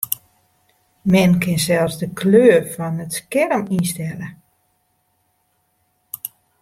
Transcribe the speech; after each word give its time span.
Men 1.15 1.31
kin 1.43 1.59
sels 1.65 1.95
de 1.99 2.07
kleur 2.19 2.61
fan 2.73 3.03
it 3.05 3.11
skerm 3.19 3.63
ynstelle. 3.75 4.27